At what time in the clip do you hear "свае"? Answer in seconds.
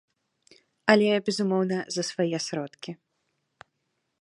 2.11-2.37